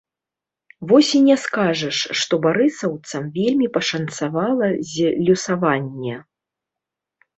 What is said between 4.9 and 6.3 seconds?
з лёсаванне.